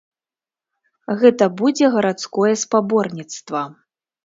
[1.25, 3.65] Гэта будзе гарадское спаборніцтва.